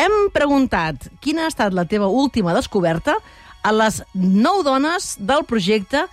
Hem 0.00 0.30
preguntat 0.32 1.10
quina 1.20 1.44
ha 1.44 1.50
estat 1.50 1.74
la 1.76 1.84
teva 1.84 2.08
última 2.08 2.54
descoberta 2.56 3.18
a 3.60 3.72
les 3.74 4.00
nou 4.14 4.62
dones 4.64 5.12
del 5.20 5.44
projecte 5.44 6.06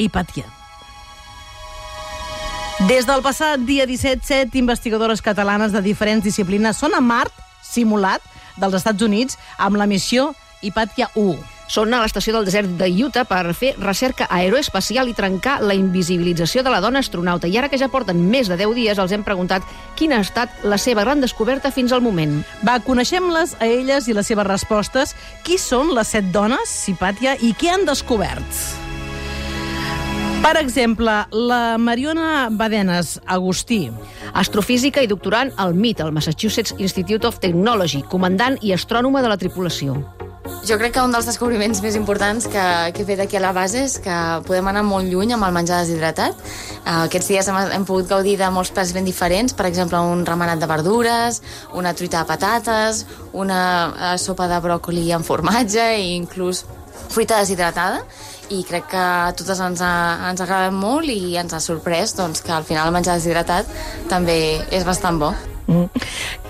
Hipàtia. 0.00 0.46
Des 2.88 3.04
del 3.06 3.20
passat 3.22 3.60
dia 3.68 3.84
17, 3.86 4.24
set 4.24 4.56
investigadores 4.56 5.20
catalanes 5.20 5.74
de 5.76 5.82
diferents 5.84 6.24
disciplines 6.24 6.80
són 6.80 6.96
a 6.96 7.02
Mart, 7.04 7.34
simulat, 7.62 8.24
dels 8.56 8.80
Estats 8.80 9.04
Units, 9.04 9.36
amb 9.60 9.76
la 9.76 9.86
missió 9.86 10.30
Hipàtia 10.64 11.10
1. 11.12 11.36
Són 11.72 11.94
a 11.96 12.02
l'estació 12.02 12.34
del 12.36 12.44
desert 12.44 12.74
de 12.76 12.86
Utah 13.00 13.24
per 13.24 13.54
fer 13.56 13.70
recerca 13.80 14.26
aeroespacial 14.28 15.08
i 15.08 15.14
trencar 15.16 15.54
la 15.64 15.72
invisibilització 15.72 16.60
de 16.60 16.68
la 16.68 16.82
dona 16.84 17.00
astronauta. 17.00 17.48
I 17.48 17.56
ara 17.56 17.70
que 17.72 17.78
ja 17.80 17.88
porten 17.88 18.18
més 18.28 18.50
de 18.52 18.58
10 18.60 18.74
dies, 18.76 18.98
els 19.00 19.12
hem 19.16 19.24
preguntat 19.24 19.64
quina 19.96 20.18
ha 20.18 20.26
estat 20.26 20.66
la 20.68 20.76
seva 20.76 21.06
gran 21.06 21.24
descoberta 21.24 21.70
fins 21.72 21.94
al 21.96 22.04
moment. 22.04 22.42
Va, 22.60 22.76
coneixem-les 22.84 23.56
a 23.56 23.70
elles 23.70 24.04
i 24.04 24.12
les 24.12 24.28
seves 24.28 24.48
respostes. 24.50 25.14
Qui 25.46 25.56
són 25.56 25.94
les 25.96 26.12
set 26.12 26.28
dones, 26.34 26.74
Hipàtia, 26.92 27.38
i 27.40 27.54
què 27.56 27.72
han 27.72 27.88
descobert? 27.88 28.60
Per 30.42 30.56
exemple, 30.60 31.14
la 31.32 31.78
Mariona 31.80 32.50
Badenes 32.50 33.14
Agustí. 33.24 33.86
Astrofísica 34.34 35.00
i 35.00 35.08
doctorant 35.08 35.54
al 35.56 35.72
MIT, 35.72 36.04
al 36.04 36.12
Massachusetts 36.12 36.76
Institute 36.76 37.24
of 37.24 37.40
Technology, 37.40 38.02
comandant 38.12 38.60
i 38.60 38.74
astrònoma 38.76 39.24
de 39.24 39.32
la 39.32 39.40
tripulació. 39.40 40.02
Jo 40.66 40.76
crec 40.78 40.92
que 40.94 41.02
un 41.02 41.12
dels 41.14 41.26
descobriments 41.26 41.80
més 41.82 41.96
importants 41.98 42.48
que, 42.50 42.64
que 42.94 43.02
he 43.02 43.06
fet 43.06 43.20
aquí 43.22 43.38
a 43.38 43.42
la 43.42 43.52
base 43.54 43.84
és 43.86 43.96
que 44.02 44.16
podem 44.46 44.68
anar 44.70 44.82
molt 44.86 45.06
lluny 45.10 45.34
amb 45.34 45.46
el 45.46 45.54
menjar 45.54 45.80
deshidratat. 45.82 46.38
Uh, 46.82 47.04
aquests 47.04 47.30
dies 47.30 47.50
hem, 47.50 47.58
hem 47.78 47.86
pogut 47.86 48.10
gaudir 48.10 48.36
de 48.40 48.50
molts 48.54 48.72
plats 48.74 48.92
ben 48.94 49.06
diferents, 49.06 49.54
per 49.58 49.68
exemple, 49.70 50.00
un 50.02 50.24
remenat 50.26 50.62
de 50.62 50.70
verdures, 50.70 51.40
una 51.78 51.94
truita 51.98 52.22
de 52.22 52.30
patates, 52.30 53.04
una 53.32 53.62
uh, 53.90 54.12
sopa 54.18 54.48
de 54.50 54.58
bròcoli 54.62 55.08
amb 55.14 55.26
formatge 55.26 55.88
i 56.02 56.14
inclús 56.18 56.64
fruita 57.12 57.38
deshidratada 57.42 58.02
i 58.52 58.62
crec 58.68 58.90
que 58.92 59.00
a 59.00 59.32
totes 59.36 59.60
ens 59.64 59.80
ha, 59.84 59.94
ens 60.30 60.42
ha 60.42 60.46
agradat 60.46 60.74
molt 60.76 61.08
i 61.10 61.36
ens 61.40 61.54
ha 61.54 61.60
sorprès 61.62 62.16
doncs, 62.18 62.42
que 62.44 62.52
al 62.52 62.66
final 62.68 62.90
el 62.90 62.96
menjar 62.96 63.18
deshidratat 63.18 63.70
també 64.10 64.38
és 64.70 64.86
bastant 64.88 65.20
bo. 65.22 65.32
Mm. 65.66 65.86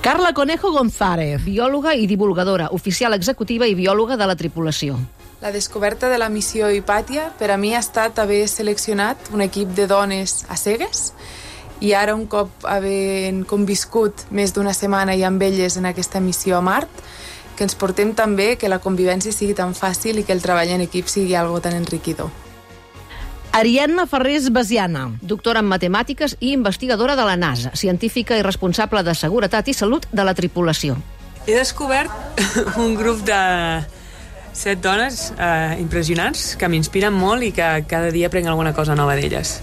Carla 0.03 0.35
Conejo 0.35 0.73
González. 0.73 1.45
Biòloga 1.45 1.93
i 1.95 2.09
divulgadora, 2.11 2.67
oficial 2.75 3.15
executiva 3.15 3.69
i 3.71 3.77
biòloga 3.79 4.17
de 4.19 4.27
la 4.27 4.35
tripulació. 4.35 4.97
La 5.39 5.53
descoberta 5.55 6.09
de 6.11 6.19
la 6.19 6.27
missió 6.27 6.73
Hipàtia 6.75 7.29
per 7.39 7.53
a 7.55 7.57
mi 7.57 7.71
ha 7.71 7.79
estat 7.79 8.19
haver 8.19 8.49
seleccionat 8.51 9.31
un 9.31 9.47
equip 9.47 9.71
de 9.79 9.87
dones 9.87 10.41
a 10.51 10.59
cegues 10.59 11.13
i 11.79 11.95
ara 11.95 12.17
un 12.19 12.27
cop 12.27 12.67
havent 12.67 13.45
conviscut 13.47 14.27
més 14.35 14.51
d'una 14.51 14.75
setmana 14.75 15.15
i 15.15 15.23
amb 15.23 15.39
elles 15.47 15.79
en 15.79 15.87
aquesta 15.87 16.19
missió 16.19 16.59
a 16.59 16.67
Mart, 16.67 16.91
que 17.55 17.63
ens 17.63 17.79
portem 17.79 18.11
també 18.11 18.57
que 18.59 18.67
la 18.67 18.83
convivència 18.83 19.31
sigui 19.31 19.55
tan 19.55 19.71
fàcil 19.71 20.19
i 20.19 20.27
que 20.27 20.35
el 20.35 20.43
treball 20.43 20.75
en 20.75 20.83
equip 20.83 21.07
sigui 21.07 21.39
algo 21.39 21.63
tan 21.63 21.79
enriquidor. 21.79 22.35
Ariadna 23.53 24.07
Ferrés 24.07 24.49
Basiana. 24.51 25.11
Doctora 25.21 25.61
en 25.61 25.69
matemàtiques 25.69 26.39
i 26.41 26.55
investigadora 26.57 27.17
de 27.19 27.27
la 27.29 27.37
NASA, 27.37 27.75
científica 27.77 28.39
i 28.39 28.43
responsable 28.43 29.03
de 29.05 29.13
seguretat 29.15 29.69
i 29.69 29.75
salut 29.77 30.07
de 30.11 30.25
la 30.25 30.33
tripulació. 30.33 30.97
He 31.45 31.53
descobert 31.53 32.41
un 32.83 32.95
grup 32.97 33.21
de 33.29 33.43
set 34.57 34.81
dones 34.81 35.35
eh, 35.37 35.77
impressionants 35.83 36.55
que 36.57 36.69
m'inspiren 36.73 37.13
molt 37.13 37.45
i 37.45 37.53
que 37.53 37.69
cada 37.91 38.09
dia 38.15 38.33
aprenc 38.33 38.49
alguna 38.49 38.73
cosa 38.73 38.97
nova 38.97 39.19
d'elles. 39.21 39.59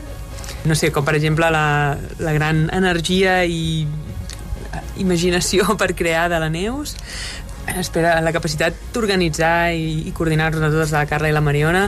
No 0.70 0.78
sé, 0.78 0.92
com 0.94 1.06
per 1.08 1.16
exemple 1.18 1.50
la, 1.50 1.98
la 2.22 2.34
gran 2.38 2.68
energia 2.76 3.42
i 3.46 3.88
imaginació 5.02 5.74
per 5.82 5.96
crear 5.98 6.28
de 6.30 6.38
la 6.38 6.54
Neus, 6.54 6.94
espera, 7.78 8.18
la 8.26 8.34
capacitat 8.36 8.76
d'organitzar 8.94 9.72
i, 9.78 10.10
i 10.10 10.14
coordinar-nos 10.16 10.64
a 10.66 10.72
totes 10.74 10.94
la 10.96 11.06
Carla 11.10 11.30
i 11.30 11.36
la 11.36 11.44
Mariona, 11.46 11.88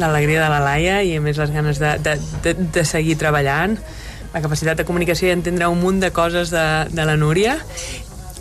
l'alegria 0.00 0.42
de 0.44 0.48
la 0.52 0.62
Laia 0.64 1.02
i 1.02 1.16
a 1.16 1.24
més 1.24 1.40
les 1.40 1.52
ganes 1.54 1.80
de, 1.82 1.96
de, 2.04 2.16
de, 2.44 2.56
de 2.76 2.84
seguir 2.88 3.16
treballant, 3.20 3.78
la 4.34 4.42
capacitat 4.42 4.80
de 4.80 4.86
comunicació 4.88 5.30
i 5.30 5.36
entendre 5.36 5.70
un 5.70 5.78
munt 5.80 6.00
de 6.02 6.10
coses 6.14 6.50
de, 6.50 6.66
de 6.90 7.06
la 7.06 7.16
Núria 7.16 7.58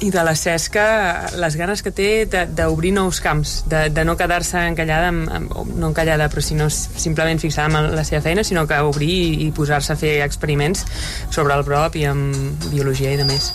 i 0.03 0.09
de 0.11 0.23
la 0.25 0.33
Cesca 0.35 1.29
les 1.39 1.55
ganes 1.55 1.83
que 1.85 1.93
té 1.95 2.25
d'obrir 2.27 2.91
nous 2.95 3.19
camps, 3.23 3.61
de, 3.71 3.85
de 3.93 4.03
no 4.03 4.17
quedar-se 4.19 4.65
encallada, 4.67 5.11
amb, 5.13 5.29
amb, 5.31 5.75
no 5.79 5.91
encallada, 5.93 6.27
però 6.33 6.43
sinó 6.43 6.67
simplement 6.73 7.39
fixar 7.39 7.69
en 7.69 7.93
la 7.95 8.03
seva 8.07 8.23
feina, 8.25 8.43
sinó 8.43 8.65
que 8.67 8.79
obrir 8.83 9.11
i, 9.13 9.33
i 9.47 9.51
posar-se 9.55 9.93
a 9.93 9.99
fer 9.99 10.17
experiments 10.25 10.83
sobre 11.31 11.55
el 11.55 11.63
prop 11.67 11.95
i 11.95 12.07
amb 12.09 12.67
biologia 12.73 13.13
i 13.13 13.21
de 13.21 13.29
més. 13.29 13.53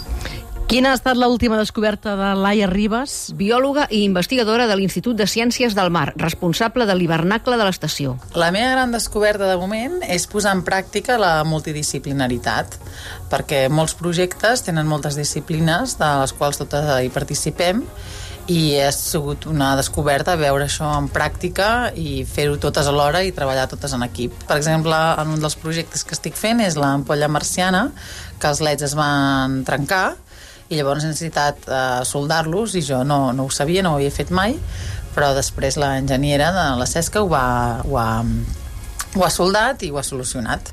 Quina 0.68 0.90
ha 0.92 0.96
estat 0.98 1.16
l'última 1.16 1.56
descoberta 1.56 2.12
de 2.12 2.26
Laia 2.36 2.66
Ribas? 2.68 3.30
Biòloga 3.32 3.86
i 3.88 4.02
investigadora 4.04 4.66
de 4.68 4.74
l'Institut 4.76 5.16
de 5.16 5.24
Ciències 5.24 5.72
del 5.72 5.88
Mar, 5.88 6.10
responsable 6.20 6.84
de 6.84 6.92
l'hivernacle 6.92 7.56
de 7.56 7.64
l'estació. 7.64 8.18
La 8.36 8.50
meva 8.52 8.74
gran 8.74 8.92
descoberta 8.92 9.48
de 9.48 9.56
moment 9.56 10.02
és 10.04 10.28
posar 10.28 10.52
en 10.52 10.60
pràctica 10.68 11.16
la 11.16 11.40
multidisciplinaritat, 11.48 12.76
perquè 13.32 13.62
molts 13.72 13.96
projectes 13.96 14.66
tenen 14.68 14.84
moltes 14.92 15.16
disciplines 15.16 15.96
de 15.96 16.12
les 16.20 16.36
quals 16.36 16.60
totes 16.60 16.92
hi 17.00 17.08
participem 17.16 17.80
i 18.52 18.76
ha 18.80 18.92
sigut 18.92 19.48
una 19.48 19.72
descoberta 19.80 20.36
veure 20.36 20.68
això 20.68 20.92
en 21.00 21.08
pràctica 21.08 21.94
i 21.96 22.26
fer-ho 22.28 22.60
totes 22.60 22.92
alhora 22.92 23.24
i 23.24 23.32
treballar 23.32 23.70
totes 23.72 23.96
en 23.96 24.04
equip. 24.04 24.36
Per 24.44 24.60
exemple, 24.60 25.00
en 25.16 25.32
un 25.32 25.40
dels 25.40 25.56
projectes 25.64 26.04
que 26.04 26.16
estic 26.16 26.36
fent 26.36 26.60
és 26.60 26.76
l'ampolla 26.76 27.32
marciana, 27.32 27.86
que 28.36 28.52
els 28.52 28.60
leds 28.60 28.84
es 28.92 28.96
van 29.00 29.62
trencar 29.64 30.18
i 30.68 30.76
llavors 30.76 31.04
he 31.04 31.10
necessitat 31.10 31.64
uh, 31.68 32.04
soldar-los 32.04 32.76
i 32.76 32.84
jo 32.84 33.02
no, 33.04 33.32
no 33.32 33.48
ho 33.48 33.50
sabia, 33.50 33.82
no 33.82 33.94
ho 33.94 34.00
havia 34.00 34.12
fet 34.14 34.30
mai 34.34 34.56
però 35.18 35.32
després 35.34 35.74
l'enginyera 35.80 36.52
de 36.54 36.64
la 36.78 36.86
Cesca 36.86 37.24
ho, 37.24 37.28
va, 37.30 37.82
ho, 37.82 37.98
ha, 37.98 38.22
ho 39.16 39.24
ha 39.26 39.30
soldat 39.34 39.82
i 39.82 39.90
ho 39.90 39.98
ha 39.98 40.06
solucionat. 40.06 40.70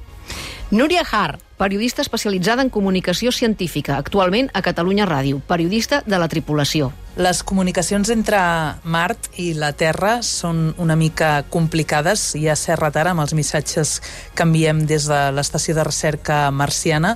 Núria 0.69 1.03
Har, 1.05 1.37
periodista 1.57 2.01
especialitzada 2.01 2.61
en 2.61 2.69
comunicació 2.73 3.31
científica, 3.31 3.97
actualment 3.97 4.49
a 4.53 4.61
Catalunya 4.65 5.05
Ràdio, 5.09 5.39
periodista 5.47 6.01
de 6.05 6.19
la 6.21 6.27
tripulació. 6.29 6.91
Les 7.21 7.41
comunicacions 7.47 8.09
entre 8.11 8.39
Mart 8.83 9.29
i 9.39 9.53
la 9.55 9.71
Terra 9.77 10.17
són 10.25 10.73
una 10.81 10.97
mica 10.99 11.45
complicades. 11.49 12.33
Hi 12.35 12.49
ha 12.49 12.57
cert 12.59 12.83
retard 12.83 13.13
amb 13.13 13.23
els 13.23 13.33
missatges 13.37 13.99
que 14.35 14.45
enviem 14.45 14.83
des 14.89 15.07
de 15.09 15.21
l'estació 15.37 15.77
de 15.77 15.85
recerca 15.87 16.49
marciana 16.51 17.15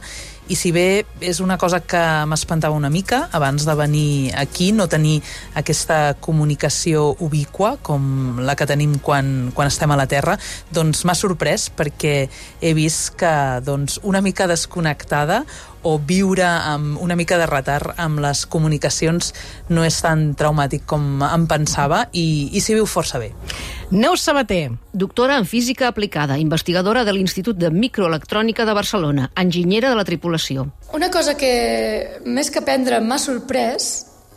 i 0.50 0.58
si 0.58 0.72
bé 0.74 1.06
és 1.22 1.40
una 1.40 1.60
cosa 1.62 1.80
que 1.86 2.02
m'espantava 2.30 2.76
una 2.76 2.90
mica 2.90 3.28
abans 3.38 3.66
de 3.68 3.76
venir 3.78 4.34
aquí, 4.36 4.72
no 4.74 4.90
tenir 4.90 5.22
aquesta 5.60 6.16
comunicació 6.20 7.14
ubicua 7.22 7.76
com 7.86 8.42
la 8.42 8.58
que 8.58 8.68
tenim 8.70 8.98
quan, 9.00 9.52
quan 9.54 9.70
estem 9.70 9.94
a 9.94 9.98
la 10.00 10.08
Terra, 10.10 10.40
doncs 10.74 11.06
m'ha 11.06 11.16
sorprès 11.18 11.70
perquè 11.70 12.16
he 12.62 12.74
vist 12.74 13.14
que 13.20 13.34
doncs, 13.66 14.00
una 14.04 14.24
mica 14.26 14.50
desconnectada 14.50 15.44
o 15.84 15.98
viure 16.00 16.44
amb 16.44 16.98
una 17.00 17.16
mica 17.16 17.38
de 17.40 17.48
retard 17.48 17.94
amb 18.02 18.20
les 18.20 18.46
comunicacions 18.50 19.32
no 19.70 19.86
és 19.88 20.02
tan 20.04 20.34
traumàtic 20.36 20.84
com 20.90 21.22
em 21.24 21.46
pensava 21.48 22.08
i, 22.12 22.50
i 22.52 22.60
s'hi 22.60 22.76
viu 22.76 22.90
força 22.90 23.22
bé. 23.22 23.32
Neus 23.92 24.22
Sabater. 24.22 24.78
Doctora 24.94 25.38
en 25.38 25.48
física 25.48 25.88
aplicada, 25.88 26.38
investigadora 26.38 27.02
de 27.04 27.14
l'Institut 27.14 27.58
de 27.58 27.72
Microelectrònica 27.74 28.62
de 28.62 28.74
Barcelona, 28.78 29.32
enginyera 29.34 29.90
de 29.90 29.98
la 29.98 30.06
tripulació. 30.06 30.68
Una 30.94 31.10
cosa 31.10 31.34
que 31.34 32.22
més 32.22 32.52
que 32.54 32.62
aprendre 32.62 33.00
m'ha 33.02 33.18
sorprès 33.18 33.88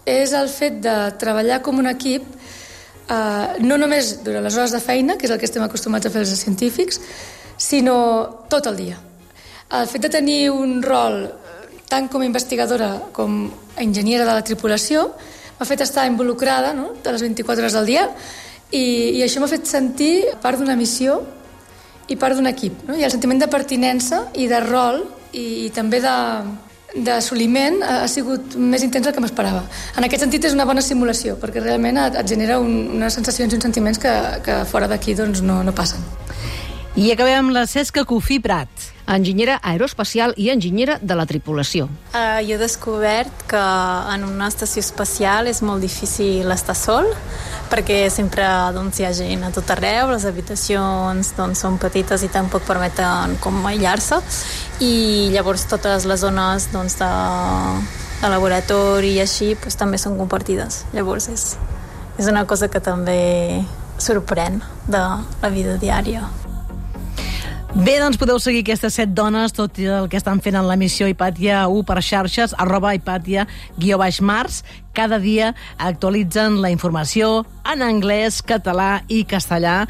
és 0.09 0.33
el 0.33 0.49
fet 0.49 0.79
de 0.81 0.95
treballar 1.21 1.61
com 1.61 1.83
un 1.83 1.91
equip 1.91 2.25
eh, 2.25 3.61
no 3.61 3.77
només 3.77 4.15
durant 4.25 4.49
les 4.49 4.57
hores 4.57 4.73
de 4.73 4.81
feina, 4.81 5.19
que 5.21 5.29
és 5.29 5.35
el 5.35 5.41
que 5.43 5.51
estem 5.51 5.65
acostumats 5.67 6.09
a 6.09 6.15
fer 6.15 6.25
els 6.25 6.33
científics, 6.33 7.03
sinó 7.61 7.99
tot 8.49 8.71
el 8.73 8.81
dia. 8.81 8.97
El 9.69 9.85
fet 9.85 10.09
de 10.09 10.13
tenir 10.17 10.47
un 10.49 10.81
rol 10.81 11.27
tant 11.93 12.09
com 12.09 12.25
a 12.25 12.29
investigadora 12.29 12.95
com 13.13 13.45
a 13.77 13.85
enginyera 13.85 14.25
de 14.25 14.33
la 14.33 14.49
tripulació 14.49 15.11
m'ha 15.59 15.69
fet 15.69 15.85
estar 15.85 16.07
involucrada 16.09 16.73
no? 16.73 16.95
de 17.05 17.13
les 17.13 17.21
24 17.21 17.61
hores 17.61 17.77
del 17.77 17.93
dia 17.93 18.07
i, 18.73 18.85
i 19.19 19.23
això 19.25 19.43
m'ha 19.43 19.51
fet 19.53 19.69
sentir 19.69 20.15
part 20.43 20.61
d'una 20.61 20.77
missió 20.77 21.21
i 22.09 22.17
part 22.17 22.37
d'un 22.37 22.49
equip. 22.51 22.83
No? 22.89 22.97
I 22.99 23.07
el 23.07 23.13
sentiment 23.15 23.41
de 23.41 23.49
pertinença 23.53 24.27
i 24.35 24.49
de 24.51 24.61
rol 24.65 25.05
i, 25.33 25.67
i 25.67 25.71
també 25.75 26.01
de, 26.03 26.17
d'assoliment 26.95 27.81
ha, 27.87 28.07
sigut 28.11 28.57
més 28.57 28.85
intens 28.85 29.07
del 29.07 29.15
que 29.17 29.23
m'esperava. 29.25 29.63
En 29.97 30.05
aquest 30.05 30.25
sentit 30.27 30.49
és 30.49 30.57
una 30.57 30.67
bona 30.69 30.85
simulació, 30.85 31.37
perquè 31.41 31.63
realment 31.63 32.01
et, 32.03 32.19
et 32.21 32.33
genera 32.35 32.59
un, 32.61 32.75
unes 32.99 33.17
sensacions 33.17 33.53
i 33.53 33.59
uns 33.59 33.69
sentiments 33.69 34.01
que, 34.03 34.13
que 34.45 34.63
fora 34.69 34.91
d'aquí 34.91 35.17
doncs, 35.19 35.45
no, 35.47 35.63
no 35.65 35.77
passen. 35.77 36.05
I 36.93 37.09
acabem 37.15 37.47
amb 37.47 37.55
la 37.57 37.65
Cesca 37.65 38.05
Cofí 38.05 38.37
Prat. 38.45 38.69
Enginyera 39.13 39.59
aeroespacial 39.63 40.35
i 40.41 40.49
enginyera 40.53 40.99
de 41.03 41.17
la 41.19 41.27
tripulació. 41.29 41.89
Uh, 42.15 42.41
jo 42.47 42.57
he 42.57 42.61
descobert 42.61 43.47
que 43.51 43.63
en 44.15 44.25
una 44.25 44.49
estació 44.49 44.81
espacial 44.81 45.51
és 45.51 45.63
molt 45.63 45.85
difícil 45.85 46.49
estar 46.55 46.77
sol, 46.79 47.11
perquè 47.73 48.07
sempre 48.13 48.47
doncs, 48.73 49.01
hi 49.01 49.09
ha 49.09 49.15
gent 49.17 49.45
a 49.45 49.53
tot 49.55 49.69
arreu, 49.75 50.13
les 50.15 50.25
habitacions 50.29 51.35
doncs, 51.37 51.65
són 51.65 51.77
petites 51.83 52.25
i 52.25 52.31
tampoc 52.33 52.65
permeten 52.69 53.37
com 53.45 53.61
aïllar-se, 53.69 54.23
i 54.81 54.95
llavors 55.35 55.69
totes 55.69 56.09
les 56.09 56.25
zones 56.25 56.71
doncs, 56.73 56.97
de 57.03 57.11
de 58.23 58.31
laboratori 58.31 59.17
i 59.17 59.23
així 59.23 59.53
doncs, 59.57 59.77
també 59.79 59.99
són 59.99 60.15
compartides. 60.21 60.85
Llavors 60.95 61.27
és, 61.33 61.47
és 62.23 62.31
una 62.31 62.47
cosa 62.47 62.71
que 62.71 62.83
també 62.83 63.65
sorprèn 63.99 64.63
de 64.87 65.03
la 65.43 65.51
vida 65.51 65.77
diària. 65.83 66.29
Bé, 67.73 67.95
doncs 67.97 68.19
podeu 68.21 68.37
seguir 68.37 68.61
aquestes 68.67 68.99
set 68.99 69.15
dones, 69.17 69.55
tot 69.57 69.79
el 69.81 70.05
que 70.13 70.19
estan 70.21 70.43
fent 70.45 70.59
en 70.61 70.67
l'emissió 70.69 71.07
Hipàtia 71.09 71.63
1 71.73 71.87
per 71.89 72.03
xarxes, 72.05 72.53
arroba 72.61 72.91
Hipàtia 72.93 73.47
guió 73.81 73.97
baix 73.97 74.19
març. 74.21 74.59
Cada 74.93 75.17
dia 75.17 75.55
actualitzen 75.81 76.59
la 76.61 76.69
informació 76.69 77.47
en 77.65 77.81
anglès, 77.81 78.43
català 78.45 79.07
i 79.09 79.23
castellà 79.25 79.87